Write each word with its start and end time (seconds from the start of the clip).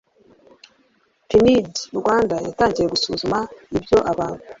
pnud 1.29 1.71
rwanda 1.97 2.35
yatangiye 2.47 2.87
gusuzuma 2.93 3.39
ibyo 3.77 3.97
abantu 4.11 4.43